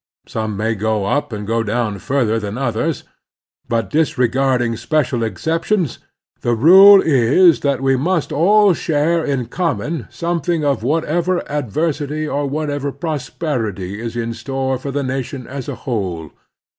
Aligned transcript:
Some 0.27 0.57
may 0.57 0.73
go 0.73 1.05
up 1.05 1.31
or 1.31 1.37
go 1.43 1.61
down 1.61 1.99
further 1.99 2.39
than 2.39 2.57
others, 2.57 3.03
but, 3.69 3.91
disregarding 3.91 4.75
special 4.75 5.21
exceptions, 5.21 5.99
the 6.41 6.55
rule 6.55 6.99
is 7.03 7.59
that 7.59 7.81
we 7.81 7.95
must 7.95 8.31
all 8.31 8.73
share 8.73 9.23
in 9.23 9.45
common 9.45 10.07
some 10.09 10.41
thing 10.41 10.65
of 10.65 10.81
whatever 10.81 11.43
adversity 11.47 12.27
or 12.27 12.49
whatever 12.49 12.91
prosperity 12.91 14.01
is 14.01 14.15
in 14.15 14.33
store 14.33 14.79
for 14.79 14.89
the 14.89 15.03
nation 15.03 15.45
as 15.45 15.69
a 15.69 15.75
whole. 15.85 16.31